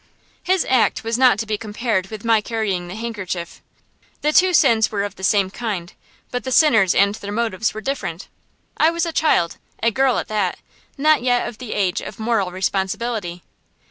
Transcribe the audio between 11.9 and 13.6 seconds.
of moral responsibility.